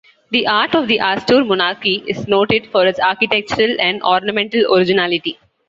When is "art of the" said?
0.47-0.97